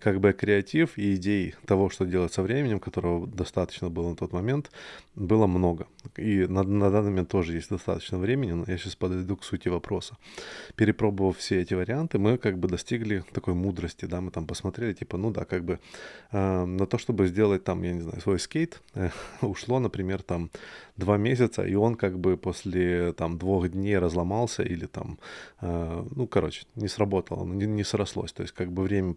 как 0.00 0.20
бы 0.20 0.32
креатив 0.32 0.98
и 0.98 1.14
идей 1.14 1.54
того, 1.66 1.90
что 1.90 2.04
делать 2.04 2.32
со 2.32 2.42
временем, 2.42 2.80
которого 2.80 3.26
достаточно 3.26 3.90
было 3.90 4.10
на 4.10 4.16
тот 4.16 4.32
момент, 4.32 4.70
было 5.14 5.46
много. 5.46 5.86
И 6.16 6.46
на, 6.46 6.62
на 6.62 6.90
данный 6.90 7.10
момент 7.10 7.28
тоже 7.28 7.54
есть 7.54 7.70
достаточно 7.70 8.18
времени, 8.18 8.52
но 8.52 8.64
я 8.66 8.78
сейчас 8.78 8.96
подойду 8.96 9.36
к 9.36 9.44
сути 9.44 9.68
вопроса. 9.68 10.16
Перепробовав 10.76 11.38
все 11.38 11.62
эти 11.62 11.74
варианты, 11.74 12.18
мы 12.18 12.38
как 12.38 12.58
бы 12.58 12.68
достигли 12.68 13.24
такой 13.32 13.54
мудрости, 13.54 14.06
да, 14.06 14.20
мы 14.20 14.30
там 14.30 14.46
посмотрели, 14.46 14.92
типа, 14.92 15.16
ну 15.16 15.30
да, 15.30 15.44
как 15.44 15.64
бы 15.64 15.78
э, 16.32 16.64
на 16.64 16.86
то, 16.86 16.98
чтобы 16.98 17.26
сделать 17.26 17.64
там, 17.64 17.82
я 17.82 17.92
не 17.92 18.00
знаю, 18.00 18.20
свой 18.20 18.38
скейт, 18.38 18.82
э, 18.94 19.10
ушло, 19.40 19.78
например, 19.78 20.22
там 20.22 20.50
два 20.96 21.16
месяца, 21.16 21.62
и 21.62 21.74
он 21.74 21.94
как 21.94 22.18
бы 22.18 22.36
после 22.36 23.12
там 23.12 23.38
двух 23.38 23.68
дней 23.68 23.98
разломался 23.98 24.62
или 24.62 24.86
там, 24.86 25.18
э, 25.60 26.04
ну, 26.14 26.26
короче, 26.26 26.64
не 26.74 26.88
сработало, 26.88 27.44
не, 27.44 27.66
не 27.66 27.84
срослось, 27.84 28.32
то 28.32 28.42
есть 28.42 28.54
как 28.54 28.72
бы 28.72 28.82
время 28.82 29.14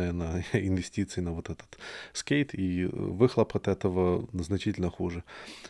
потраченное 0.00 0.12
на 0.12 0.42
инвестиции 0.52 1.20
на 1.20 1.32
вот 1.32 1.50
этот 1.50 1.78
скейт, 2.12 2.54
и 2.54 2.88
выхлоп 2.92 3.56
от 3.56 3.68
этого 3.68 4.28
значительно 4.32 4.90
хуже. 4.90 5.24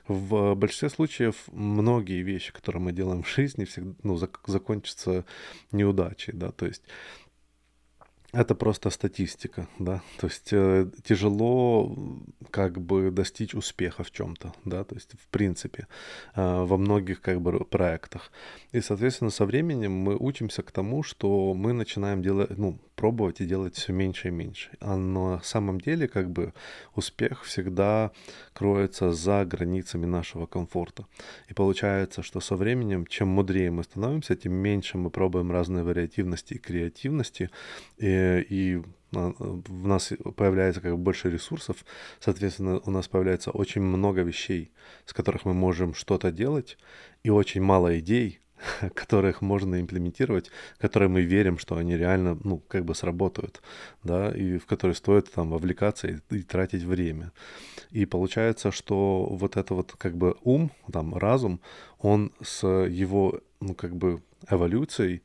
В 0.08 0.54
большинстве 0.54 0.88
случаев 0.88 1.36
многие 1.52 2.22
вещи, 2.22 2.52
которые 2.52 2.82
мы 2.82 2.92
делаем 2.92 3.22
в 3.22 3.28
жизни, 3.28 3.64
всегда, 3.64 3.94
ну, 4.02 4.16
зак- 4.16 4.40
закончатся 4.46 5.24
неудачей, 5.72 6.32
да, 6.32 6.50
то 6.50 6.66
есть 6.66 6.82
это 8.32 8.54
просто 8.54 8.90
статистика, 8.90 9.66
да, 9.78 10.02
то 10.18 10.28
есть 10.28 10.52
э, 10.52 10.86
тяжело 11.04 11.96
как 12.50 12.80
бы 12.80 13.10
достичь 13.10 13.54
успеха 13.54 14.04
в 14.04 14.10
чем-то, 14.10 14.52
да, 14.64 14.84
то 14.84 14.94
есть 14.94 15.12
в 15.12 15.26
принципе 15.28 15.86
э, 16.36 16.64
во 16.64 16.76
многих 16.76 17.20
как 17.20 17.40
бы 17.40 17.64
проектах. 17.64 18.30
И, 18.72 18.80
соответственно, 18.80 19.30
со 19.30 19.44
временем 19.44 19.92
мы 19.92 20.16
учимся 20.16 20.62
к 20.62 20.70
тому, 20.70 21.02
что 21.02 21.54
мы 21.54 21.72
начинаем 21.72 22.22
делать, 22.22 22.56
ну, 22.58 22.78
пробовать 23.00 23.40
и 23.40 23.46
делать 23.46 23.76
все 23.76 23.94
меньше 23.94 24.28
и 24.28 24.30
меньше. 24.30 24.68
А 24.80 24.94
на 24.96 25.40
самом 25.42 25.80
деле 25.80 26.06
как 26.06 26.30
бы 26.30 26.52
успех 26.94 27.44
всегда 27.44 28.10
кроется 28.52 29.10
за 29.12 29.46
границами 29.46 30.04
нашего 30.04 30.44
комфорта. 30.44 31.06
И 31.48 31.54
получается, 31.54 32.22
что 32.22 32.40
со 32.40 32.56
временем, 32.56 33.06
чем 33.06 33.28
мудрее 33.28 33.70
мы 33.70 33.84
становимся, 33.84 34.36
тем 34.36 34.52
меньше 34.52 34.98
мы 34.98 35.08
пробуем 35.08 35.50
разные 35.50 35.82
вариативности 35.82 36.54
и 36.54 36.58
креативности, 36.58 37.48
и, 37.96 38.46
и 38.50 38.82
в 39.12 39.86
нас 39.86 40.12
появляется 40.36 40.82
как 40.82 40.92
бы 40.92 40.98
больше 40.98 41.30
ресурсов, 41.30 41.86
соответственно, 42.20 42.80
у 42.84 42.90
нас 42.90 43.08
появляется 43.08 43.50
очень 43.50 43.80
много 43.80 44.20
вещей, 44.20 44.72
с 45.06 45.14
которых 45.14 45.46
мы 45.46 45.54
можем 45.54 45.94
что-то 45.94 46.30
делать, 46.30 46.76
и 47.24 47.30
очень 47.30 47.62
мало 47.62 47.98
идей, 47.98 48.40
которых 48.94 49.42
можно 49.42 49.80
имплементировать, 49.80 50.50
которые 50.78 51.08
мы 51.08 51.22
верим, 51.22 51.58
что 51.58 51.76
они 51.76 51.96
реально, 51.96 52.38
ну, 52.44 52.58
как 52.68 52.84
бы 52.84 52.94
сработают, 52.94 53.62
да, 54.04 54.30
и 54.30 54.58
в 54.58 54.66
которые 54.66 54.94
стоит 54.94 55.30
там 55.30 55.50
вовлекаться 55.50 56.08
и, 56.08 56.18
и 56.30 56.42
тратить 56.42 56.82
время. 56.82 57.32
И 57.90 58.06
получается, 58.06 58.70
что 58.70 59.26
вот 59.30 59.56
это 59.56 59.74
вот 59.74 59.94
как 59.98 60.16
бы 60.16 60.36
ум, 60.42 60.70
там, 60.92 61.14
разум, 61.16 61.60
он 61.98 62.32
с 62.42 62.66
его, 62.66 63.40
ну, 63.60 63.74
как 63.74 63.96
бы 63.96 64.22
эволюцией, 64.48 65.22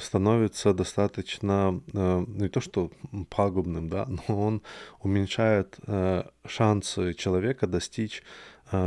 становится 0.00 0.72
достаточно 0.74 1.80
э, 1.92 2.24
не 2.26 2.48
то 2.48 2.60
что 2.60 2.90
пагубным, 3.30 3.88
да, 3.88 4.06
но 4.28 4.40
он 4.40 4.62
уменьшает 5.00 5.76
э, 5.86 6.24
шансы 6.46 7.14
человека 7.14 7.66
достичь 7.66 8.22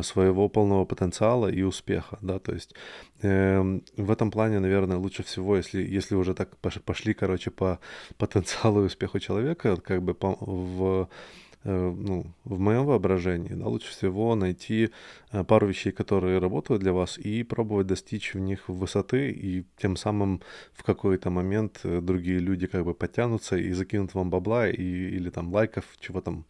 своего 0.03 0.48
полного 0.48 0.86
потенциала 0.86 1.48
и 1.48 1.63
успеха, 1.63 2.19
да, 2.21 2.38
то 2.38 2.53
есть 2.53 2.75
э, 3.24 3.79
в 3.98 4.12
этом 4.12 4.29
плане, 4.29 4.60
наверное, 4.60 4.98
лучше 4.98 5.24
всего, 5.24 5.57
если, 5.57 5.81
если 5.81 6.13
уже 6.13 6.36
так 6.36 6.55
пошли, 6.57 7.15
короче, 7.15 7.50
по 7.50 7.79
потенциалу 8.17 8.83
и 8.83 8.86
успеху 8.86 9.17
человека, 9.17 9.77
как 9.77 10.03
бы 10.03 10.13
по, 10.13 10.38
в 10.39 11.07
Э, 11.07 11.50
ну, 11.63 12.25
в 12.44 12.60
моем 12.60 12.86
воображении, 12.86 13.53
да, 13.53 13.68
лучше 13.68 13.91
всего 13.91 14.36
найти 14.36 14.89
э, 15.32 15.44
пару 15.44 15.68
вещей, 15.68 15.91
которые 15.91 16.39
работают 16.39 16.82
для 16.82 16.91
вас, 16.91 17.20
и 17.20 17.44
пробовать 17.44 17.88
достичь 17.88 18.34
в 18.34 18.39
них 18.39 18.68
высоты, 18.68 19.30
и 19.30 19.63
тем 19.77 19.96
самым 19.96 20.41
в 20.74 20.84
какой-то 20.84 21.30
момент 21.30 21.82
э, 21.84 22.01
другие 22.01 22.39
люди 22.39 22.65
как 22.65 22.84
бы 22.84 22.96
подтянутся 22.96 23.58
и 23.58 23.72
закинут 23.74 24.15
вам 24.15 24.32
бабла, 24.32 24.70
и, 24.70 24.82
или 24.82 25.30
там 25.30 25.53
лайков, 25.53 25.86
чего 26.00 26.22
там 26.22 26.46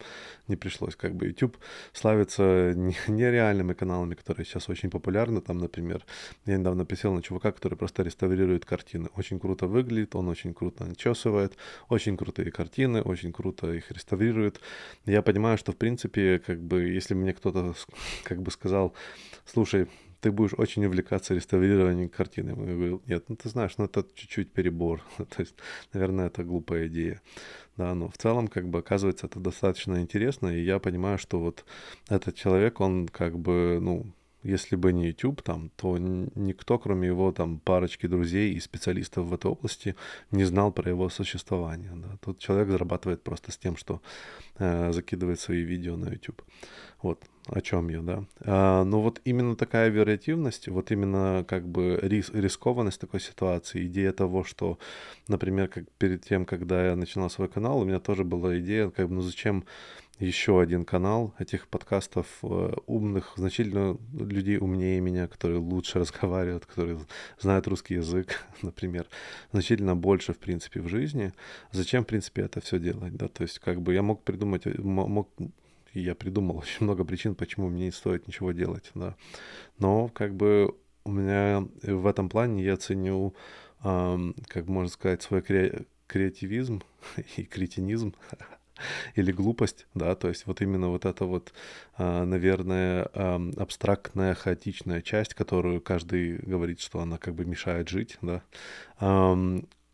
не 0.48 0.56
пришлось. 0.56 0.96
Как 0.96 1.14
бы 1.14 1.26
YouTube 1.26 1.58
славится 1.92 2.72
нереальными 3.08 3.72
каналами, 3.80 4.14
которые 4.14 4.46
сейчас 4.46 4.68
очень 4.70 4.90
популярны. 4.90 5.40
Там, 5.42 5.58
например, 5.58 6.06
я 6.46 6.56
недавно 6.56 6.86
присел 6.86 7.12
на 7.12 7.22
чувака, 7.22 7.52
который 7.52 7.76
просто 7.76 8.02
реставрирует 8.02 8.64
картины. 8.64 9.10
Очень 9.16 9.38
круто 9.38 9.66
выглядит, 9.66 10.14
он 10.16 10.28
очень 10.28 10.54
круто 10.54 10.84
начесывает, 10.84 11.56
очень 11.90 12.16
крутые 12.16 12.50
картины, 12.50 13.02
очень 13.02 13.32
круто 13.32 13.72
их 13.72 13.90
реставрирует 13.90 14.60
я 15.06 15.22
понимаю, 15.22 15.58
что, 15.58 15.72
в 15.72 15.76
принципе, 15.76 16.38
как 16.38 16.60
бы, 16.62 16.82
если 16.82 17.14
мне 17.14 17.32
кто-то 17.32 17.74
как 18.24 18.42
бы 18.42 18.50
сказал, 18.50 18.94
слушай, 19.44 19.88
ты 20.22 20.30
будешь 20.30 20.54
очень 20.56 20.86
увлекаться 20.86 21.34
реставрированием 21.34 22.08
картины. 22.08 22.50
Я 22.50 22.74
говорю, 22.74 23.02
нет, 23.06 23.24
ну 23.28 23.34
ты 23.34 23.48
знаешь, 23.48 23.76
ну 23.76 23.86
это 23.86 24.06
чуть-чуть 24.14 24.52
перебор. 24.52 25.02
То 25.16 25.40
есть, 25.40 25.56
наверное, 25.92 26.26
это 26.28 26.44
глупая 26.44 26.86
идея. 26.86 27.20
Да, 27.76 27.94
но 27.94 28.08
в 28.08 28.16
целом, 28.16 28.46
как 28.46 28.68
бы, 28.68 28.78
оказывается, 28.78 29.26
это 29.26 29.40
достаточно 29.40 30.00
интересно, 30.00 30.48
и 30.48 30.62
я 30.62 30.78
понимаю, 30.78 31.18
что 31.18 31.40
вот 31.40 31.64
этот 32.08 32.36
человек, 32.36 32.80
он 32.80 33.08
как 33.08 33.36
бы, 33.36 33.78
ну, 33.80 34.12
если 34.42 34.76
бы 34.76 34.92
не 34.92 35.06
YouTube 35.06 35.42
там, 35.42 35.70
то 35.76 35.98
никто, 35.98 36.78
кроме 36.78 37.08
его 37.08 37.32
там 37.32 37.58
парочки 37.58 38.08
друзей 38.08 38.54
и 38.54 38.60
специалистов 38.60 39.26
в 39.26 39.34
этой 39.34 39.50
области, 39.50 39.94
не 40.30 40.44
знал 40.44 40.72
про 40.72 40.90
его 40.90 41.08
существование. 41.08 41.92
Да. 41.94 42.16
Тут 42.20 42.38
человек 42.38 42.68
зарабатывает 42.68 43.22
просто 43.22 43.52
с 43.52 43.58
тем, 43.58 43.76
что 43.76 44.00
э, 44.58 44.92
закидывает 44.92 45.40
свои 45.40 45.62
видео 45.62 45.96
на 45.96 46.08
YouTube. 46.08 46.42
Вот 47.02 47.24
о 47.48 47.60
чем 47.60 47.88
я, 47.88 48.00
да. 48.02 48.24
А, 48.40 48.84
но 48.84 49.02
вот 49.02 49.20
именно 49.24 49.56
такая 49.56 49.90
вариативность, 49.90 50.68
вот 50.68 50.92
именно 50.92 51.44
как 51.46 51.66
бы 51.66 51.98
рис, 52.00 52.30
рискованность 52.32 53.00
такой 53.00 53.20
ситуации, 53.20 53.86
идея 53.86 54.12
того, 54.12 54.44
что, 54.44 54.78
например, 55.26 55.68
как 55.68 55.90
перед 55.98 56.24
тем, 56.24 56.44
когда 56.44 56.86
я 56.86 56.96
начинал 56.96 57.30
свой 57.30 57.48
канал, 57.48 57.80
у 57.80 57.84
меня 57.84 57.98
тоже 57.98 58.22
была 58.24 58.58
идея, 58.60 58.90
как 58.90 59.08
бы, 59.08 59.16
ну 59.16 59.20
зачем 59.22 59.64
еще 60.20 60.60
один 60.60 60.84
канал 60.84 61.34
этих 61.38 61.66
подкастов 61.66 62.26
э, 62.42 62.74
умных, 62.86 63.32
значительно 63.36 63.98
людей 64.12 64.58
умнее 64.58 65.00
меня, 65.00 65.26
которые 65.26 65.58
лучше 65.58 65.98
разговаривают, 66.00 66.66
которые 66.66 67.00
знают 67.40 67.66
русский 67.66 67.94
язык, 67.94 68.44
например, 68.62 69.08
значительно 69.50 69.96
больше, 69.96 70.32
в 70.32 70.38
принципе, 70.38 70.80
в 70.80 70.88
жизни. 70.88 71.32
Зачем, 71.72 72.04
в 72.04 72.06
принципе, 72.06 72.42
это 72.42 72.60
все 72.60 72.78
делать, 72.78 73.16
да? 73.16 73.26
То 73.26 73.42
есть, 73.42 73.58
как 73.58 73.82
бы 73.82 73.94
я 73.94 74.02
мог 74.02 74.22
придумать, 74.22 74.64
мог, 74.78 75.28
я 76.00 76.14
придумал 76.14 76.58
очень 76.62 76.84
много 76.84 77.04
причин, 77.04 77.34
почему 77.34 77.68
мне 77.68 77.86
не 77.86 77.92
стоит 77.92 78.26
ничего 78.26 78.52
делать, 78.52 78.90
да. 78.94 79.16
Но, 79.78 80.08
как 80.08 80.34
бы, 80.34 80.74
у 81.04 81.10
меня 81.10 81.66
в 81.82 82.06
этом 82.06 82.28
плане 82.28 82.64
я 82.64 82.76
ценю, 82.76 83.34
эм, 83.84 84.34
как 84.46 84.66
можно 84.66 84.90
сказать, 84.90 85.22
свой 85.22 85.42
кре 85.42 85.86
креативизм 86.06 86.82
и 87.36 87.44
кретинизм, 87.44 88.14
или 89.14 89.32
глупость, 89.32 89.86
да, 89.94 90.14
то 90.14 90.28
есть 90.28 90.46
вот 90.46 90.60
именно 90.60 90.88
вот 90.88 91.06
эта 91.06 91.24
вот, 91.24 91.52
а, 91.96 92.24
наверное, 92.24 93.04
абстрактная, 93.56 94.34
хаотичная 94.34 95.00
часть, 95.00 95.34
которую 95.34 95.80
каждый 95.80 96.36
говорит, 96.38 96.80
что 96.80 97.00
она 97.00 97.16
как 97.18 97.34
бы 97.34 97.44
мешает 97.44 97.88
жить, 97.88 98.18
да, 98.20 98.42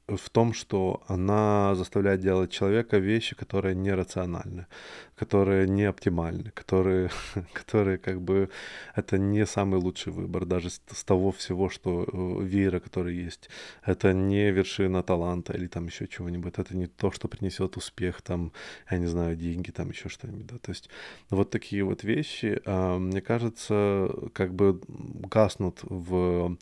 в 0.09 0.31
том, 0.31 0.55
что 0.55 1.03
она 1.07 1.75
заставляет 1.75 2.21
делать 2.21 2.51
человека 2.51 2.99
вещи, 2.99 3.37
которые 3.37 3.75
нерациональны, 3.75 4.67
которые 5.15 5.69
не 5.69 5.85
оптимальны, 5.85 6.51
которые, 6.51 7.11
которые 7.53 7.99
как 7.99 8.21
бы 8.21 8.49
это 8.95 9.19
не 9.19 9.45
самый 9.47 9.79
лучший 9.79 10.13
выбор, 10.13 10.47
даже 10.47 10.71
с, 10.71 10.81
с 10.93 11.05
того 11.05 11.31
всего, 11.31 11.69
что 11.69 12.05
э, 12.05 12.45
веера, 12.45 12.81
который 12.81 13.17
есть. 13.17 13.51
Это 13.85 14.13
не 14.15 14.51
вершина 14.51 15.03
таланта 15.03 15.53
или 15.53 15.67
там 15.67 15.87
еще 15.87 16.07
чего-нибудь. 16.07 16.59
Это 16.59 16.75
не 16.75 16.87
то, 16.87 17.11
что 17.11 17.29
принесет 17.29 17.77
успех, 17.77 18.23
там, 18.23 18.53
я 18.91 18.99
не 18.99 19.07
знаю, 19.07 19.37
деньги, 19.37 19.71
там 19.71 19.91
еще 19.91 20.09
что-нибудь. 20.09 20.47
Да? 20.47 20.59
То 20.59 20.71
есть 20.71 20.89
вот 21.31 21.51
такие 21.51 21.85
вот 21.85 22.03
вещи, 22.03 22.61
мне 22.99 23.21
кажется, 23.21 24.09
как 24.33 24.55
бы 24.55 24.81
гаснут 24.89 25.81
в 25.83 26.57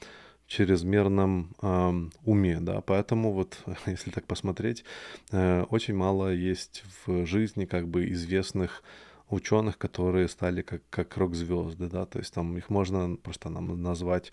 чрезмерном 0.47 1.55
э, 1.61 1.93
уме, 2.25 2.61
да, 2.61 2.81
поэтому 2.81 3.33
вот, 3.33 3.59
если 3.87 4.11
так 4.11 4.27
посмотреть, 4.27 4.85
э, 5.33 5.63
очень 5.71 5.95
мало 5.95 6.33
есть 6.33 6.85
в 7.07 7.27
жизни 7.27 7.65
как 7.65 7.89
бы 7.89 8.09
известных 8.11 8.83
ученых, 9.29 9.77
которые 9.77 10.29
стали 10.29 10.63
как, 10.63 10.83
как 10.91 11.17
рок-звезды, 11.17 11.89
да, 11.89 12.07
то 12.07 12.19
есть 12.19 12.33
там 12.33 12.57
их 12.57 12.71
можно 12.71 13.17
просто 13.17 13.49
нам 13.49 13.83
назвать 13.83 14.33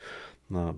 на 0.50 0.78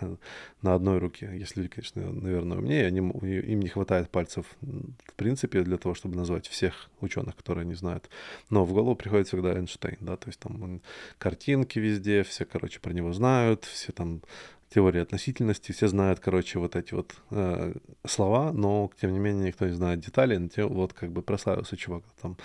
на 0.62 0.74
одной 0.74 0.98
руке. 0.98 1.30
Если 1.34 1.60
люди, 1.60 1.70
конечно, 1.74 2.12
наверное, 2.12 2.58
умнее, 2.58 2.86
они, 2.86 2.98
им 2.98 3.60
не 3.60 3.68
хватает 3.68 4.10
пальцев, 4.10 4.46
в 4.60 5.14
принципе, 5.14 5.62
для 5.62 5.76
того, 5.76 5.94
чтобы 5.94 6.16
назвать 6.16 6.46
всех 6.48 6.90
ученых, 7.00 7.36
которые 7.36 7.66
не 7.66 7.74
знают. 7.74 8.08
Но 8.50 8.64
в 8.64 8.72
голову 8.72 8.96
приходит 8.96 9.28
всегда 9.28 9.54
Эйнштейн, 9.54 9.98
да, 10.00 10.16
то 10.16 10.28
есть 10.28 10.40
там 10.40 10.80
картинки 11.18 11.78
везде, 11.78 12.22
все, 12.22 12.44
короче, 12.44 12.80
про 12.80 12.92
него 12.92 13.12
знают, 13.12 13.64
все 13.64 13.92
там 13.92 14.22
теория 14.70 15.02
относительности. 15.02 15.72
Все 15.72 15.88
знают, 15.88 16.20
короче, 16.20 16.58
вот 16.58 16.76
эти 16.76 16.94
вот 16.94 17.14
э, 17.30 17.74
слова, 18.06 18.52
но, 18.52 18.90
тем 19.00 19.12
не 19.12 19.18
менее, 19.18 19.48
никто 19.48 19.66
не 19.66 19.72
знает 19.72 20.00
деталей. 20.00 20.38
Но 20.38 20.48
те, 20.48 20.64
вот 20.64 20.92
как 20.92 21.10
бы 21.10 21.22
прославился 21.22 21.76
чувак 21.76 22.04
там, 22.20 22.36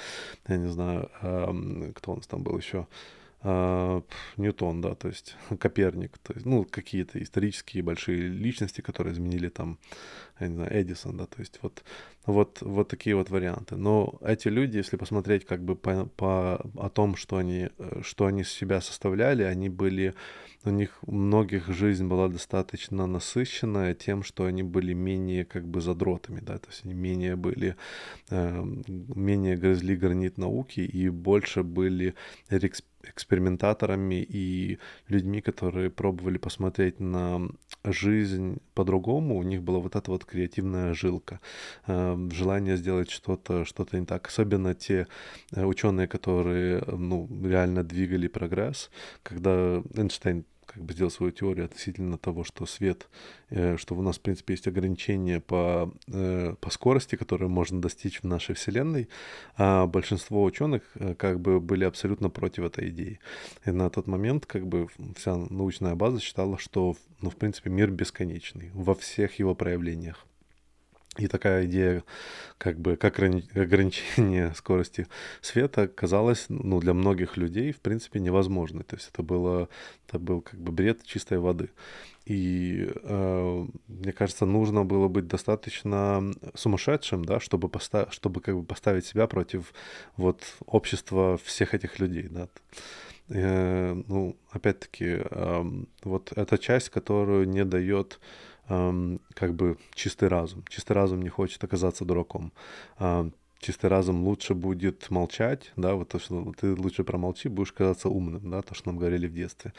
я 0.47 0.57
не 0.57 0.67
знаю, 0.67 1.09
э, 1.21 1.91
кто 1.95 2.15
нас 2.15 2.27
там 2.27 2.43
был 2.43 2.57
еще. 2.57 2.87
Ньютон, 3.43 4.79
да, 4.81 4.95
то 4.95 5.09
есть 5.09 5.35
Коперник, 5.59 6.17
то 6.19 6.33
есть, 6.33 6.45
ну, 6.45 6.63
какие-то 6.63 7.21
исторические 7.21 7.83
большие 7.83 8.29
личности, 8.29 8.79
которые 8.79 9.13
изменили 9.13 9.49
там, 9.49 9.79
я 10.39 10.47
не 10.47 10.55
знаю, 10.55 10.81
Эдисон, 10.81 11.17
да, 11.17 11.25
то 11.25 11.39
есть 11.39 11.59
вот, 11.61 11.83
вот, 12.25 12.59
вот 12.61 12.87
такие 12.87 13.15
вот 13.15 13.29
варианты. 13.29 13.75
Но 13.75 14.17
эти 14.21 14.47
люди, 14.47 14.77
если 14.77 14.95
посмотреть 14.95 15.45
как 15.45 15.61
бы 15.61 15.75
по, 15.75 16.05
по 16.15 16.55
о 16.77 16.89
том, 16.89 17.17
что 17.17 17.35
они, 17.35 17.69
что 18.01 18.27
они 18.27 18.45
себя 18.45 18.79
составляли, 18.79 19.43
они 19.43 19.67
были, 19.67 20.13
у 20.63 20.69
них 20.69 20.97
у 21.01 21.11
многих 21.11 21.67
жизнь 21.67 22.07
была 22.07 22.29
достаточно 22.29 23.05
насыщенная 23.07 23.93
тем, 23.93 24.23
что 24.23 24.45
они 24.45 24.63
были 24.63 24.93
менее 24.93 25.43
как 25.43 25.67
бы 25.67 25.81
задротами, 25.81 26.39
да, 26.39 26.57
то 26.57 26.69
есть 26.69 26.85
они 26.85 26.93
менее 26.93 27.35
были, 27.35 27.75
э, 28.29 28.63
менее 28.87 29.57
грызли 29.57 29.95
гранит 29.95 30.37
науки 30.37 30.79
и 30.79 31.09
больше 31.09 31.63
были 31.63 32.15
экспериментаторами 33.03 34.21
и 34.21 34.79
людьми, 35.07 35.41
которые 35.41 35.89
пробовали 35.89 36.37
посмотреть 36.37 36.99
на 36.99 37.49
жизнь 37.83 38.57
по-другому, 38.73 39.37
у 39.37 39.43
них 39.43 39.61
была 39.61 39.79
вот 39.79 39.95
эта 39.95 40.11
вот 40.11 40.25
креативная 40.25 40.93
жилка, 40.93 41.39
э, 41.87 42.29
желание 42.31 42.77
сделать 42.77 43.09
что-то, 43.09 43.65
что-то 43.65 43.99
не 43.99 44.05
так. 44.05 44.27
Особенно 44.27 44.73
те 44.73 45.07
э, 45.53 45.65
ученые, 45.65 46.07
которые, 46.07 46.83
ну, 46.87 47.27
реально 47.43 47.83
двигали 47.83 48.27
прогресс, 48.27 48.89
когда 49.23 49.81
Эйнштейн 49.95 50.45
как 50.65 50.83
бы 50.83 50.93
сделал 50.93 51.11
свою 51.11 51.31
теорию 51.31 51.65
относительно 51.65 52.17
того, 52.17 52.43
что 52.43 52.65
свет, 52.65 53.07
э, 53.49 53.77
что 53.77 53.95
у 53.95 54.01
нас, 54.01 54.17
в 54.17 54.21
принципе, 54.21 54.53
есть 54.53 54.67
ограничения 54.67 55.39
по, 55.39 55.93
э, 56.07 56.55
по 56.59 56.69
скорости, 56.69 57.15
которые 57.15 57.49
можно 57.49 57.81
достичь 57.81 58.21
в 58.21 58.23
нашей 58.25 58.55
Вселенной, 58.55 59.09
а 59.57 59.85
большинство 59.87 60.43
ученых 60.43 60.83
э, 60.95 61.15
как 61.15 61.39
бы 61.39 61.59
были 61.59 61.83
абсолютно 61.83 62.29
против 62.29 62.63
этой 62.65 62.89
идеи. 62.89 63.19
И 63.65 63.71
на 63.71 63.89
тот 63.89 64.07
момент 64.07 64.45
как 64.45 64.67
бы 64.67 64.87
вся 65.15 65.35
научная 65.35 65.95
база 65.95 66.19
считала, 66.19 66.57
что, 66.57 66.95
ну, 67.21 67.29
в 67.29 67.35
принципе, 67.35 67.69
мир 67.69 67.91
бесконечный 67.91 68.71
во 68.73 68.95
всех 68.95 69.39
его 69.39 69.55
проявлениях. 69.55 70.25
И 71.17 71.27
такая 71.27 71.65
идея, 71.65 72.03
как 72.57 72.79
бы, 72.79 72.95
как 72.95 73.19
ограничение 73.19 74.53
скорости 74.55 75.07
света, 75.41 75.87
казалась, 75.87 76.45
ну, 76.49 76.79
для 76.79 76.93
многих 76.93 77.37
людей, 77.37 77.71
в 77.71 77.79
принципе, 77.81 78.19
невозможной. 78.19 78.83
То 78.83 78.95
есть 78.95 79.09
это 79.13 79.21
было, 79.21 79.69
это 80.07 80.17
был 80.17 80.41
как 80.41 80.59
бы 80.59 80.71
бред 80.71 81.03
чистой 81.03 81.37
воды. 81.37 81.69
И 82.25 82.89
э, 83.03 83.65
мне 83.87 84.11
кажется, 84.13 84.45
нужно 84.45 84.85
было 84.85 85.07
быть 85.07 85.27
достаточно 85.27 86.33
сумасшедшим, 86.55 87.25
да, 87.25 87.39
чтобы, 87.39 87.67
поста- 87.67 88.09
чтобы 88.11 88.41
как 88.41 88.55
бы 88.55 88.63
поставить 88.63 89.05
себя 89.05 89.27
против 89.27 89.73
вот 90.17 90.41
общества 90.65 91.37
всех 91.43 91.73
этих 91.75 91.99
людей, 91.99 92.27
да. 92.29 92.47
Э, 93.29 93.93
ну, 94.07 94.37
опять-таки, 94.51 95.19
э, 95.19 95.63
вот 96.03 96.33
эта 96.35 96.57
часть, 96.57 96.89
которую 96.89 97.47
не 97.47 97.65
дает 97.65 98.19
эм, 98.69 99.19
как 99.33 99.53
бы 99.53 99.77
чистый 99.93 100.29
разум. 100.29 100.63
Чистый 100.69 100.93
разум 100.93 101.21
не 101.21 101.29
хочет 101.29 101.63
оказаться 101.63 102.05
дураком. 102.05 102.51
Э, 102.99 103.29
чистый 103.63 103.89
разум 103.89 104.23
лучше 104.23 104.53
будет 104.53 105.09
молчать, 105.09 105.71
да, 105.77 105.95
вот 105.95 106.09
то, 106.09 106.19
что 106.19 106.53
ты 106.59 106.75
лучше 106.75 107.03
промолчи, 107.03 107.47
будешь 107.47 107.71
казаться 107.71 108.09
умным, 108.09 108.51
да, 108.51 108.61
то, 108.61 108.75
что 108.75 108.89
нам 108.89 108.97
говорили 108.97 109.27
в 109.27 109.33
детстве. 109.33 109.73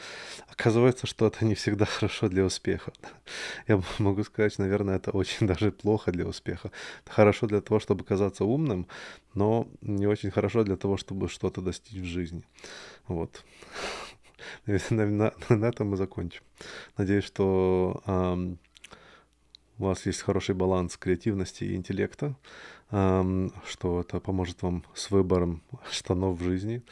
Оказывается, 0.47 1.07
что 1.07 1.27
это 1.27 1.45
не 1.45 1.53
всегда 1.53 1.85
хорошо 1.99 2.27
для 2.27 2.43
успеха. 2.43 2.91
Я 3.67 3.81
могу 3.99 4.23
сказать, 4.23 4.57
наверное, 4.57 4.95
это 4.95 5.11
очень 5.11 5.47
даже 5.47 5.71
плохо 5.71 6.11
для 6.11 6.25
успеха. 6.25 6.71
Хорошо 7.05 7.47
для 7.47 7.61
того, 7.61 7.79
чтобы 7.79 8.03
казаться 8.03 8.43
умным, 8.43 8.87
но 9.33 9.67
не 9.81 10.07
очень 10.07 10.31
хорошо 10.31 10.63
для 10.63 10.75
того, 10.75 10.97
чтобы 10.97 11.29
что-то 11.29 11.61
достичь 11.61 11.99
в 11.99 12.05
жизни. 12.05 12.43
Вот. 13.07 13.43
На, 14.67 15.05
на, 15.07 15.33
на 15.49 15.65
этом 15.65 15.89
мы 15.89 15.97
закончим. 15.97 16.41
Надеюсь, 16.97 17.23
что 17.23 18.01
эм, 18.05 18.59
у 19.77 19.85
вас 19.85 20.05
есть 20.05 20.21
хороший 20.21 20.55
баланс 20.55 20.97
креативности 20.97 21.63
и 21.63 21.75
интеллекта, 21.75 22.35
что 22.89 24.01
это 24.01 24.19
поможет 24.19 24.61
вам 24.61 24.85
с 24.93 25.09
выбором 25.09 25.61
штанов 25.91 26.39
в 26.39 26.43
жизни. 26.43 26.83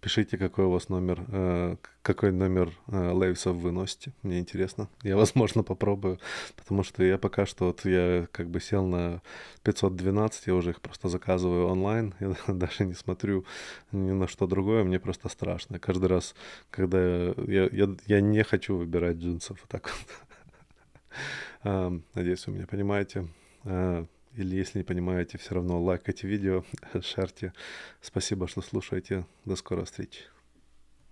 Пишите, 0.00 0.38
какой 0.38 0.64
у 0.64 0.70
вас 0.70 0.88
номер, 0.88 1.24
э, 1.28 1.76
какой 2.02 2.30
номер 2.32 2.72
э, 2.86 3.10
лейвсов 3.10 3.56
вы 3.56 3.72
носите. 3.72 4.12
Мне 4.22 4.38
интересно. 4.38 4.88
Я, 5.02 5.16
возможно, 5.18 5.62
попробую, 5.64 6.18
потому 6.56 6.84
что 6.84 7.02
я 7.02 7.18
пока 7.18 7.46
что, 7.46 7.66
вот 7.66 7.84
я 7.84 8.28
как 8.30 8.48
бы 8.48 8.60
сел 8.60 8.86
на 8.86 9.22
512, 9.64 10.46
я 10.46 10.54
уже 10.54 10.70
их 10.70 10.80
просто 10.80 11.08
заказываю 11.08 11.66
онлайн, 11.66 12.14
я 12.20 12.34
даже 12.46 12.86
не 12.86 12.94
смотрю 12.94 13.44
ни 13.92 14.12
на 14.12 14.28
что 14.28 14.46
другое, 14.46 14.84
мне 14.84 15.00
просто 15.00 15.28
страшно. 15.28 15.80
Каждый 15.80 16.06
раз, 16.06 16.34
когда 16.70 16.98
я, 16.98 17.68
я, 17.72 17.88
я 18.06 18.20
не 18.20 18.44
хочу 18.44 18.76
выбирать 18.76 19.16
джинсов, 19.16 19.58
так 19.68 19.90
вот. 19.90 20.28
Надеюсь, 21.62 22.46
вы 22.46 22.54
меня 22.54 22.66
понимаете. 22.66 23.26
А, 23.64 24.06
или 24.34 24.56
если 24.56 24.78
не 24.78 24.84
понимаете, 24.84 25.38
все 25.38 25.54
равно 25.54 25.80
лайкайте 25.82 26.26
видео, 26.26 26.64
шарьте. 27.02 27.52
Спасибо, 28.00 28.48
что 28.48 28.62
слушаете. 28.62 29.26
До 29.44 29.56
скорой 29.56 29.84
встречи. 29.84 30.22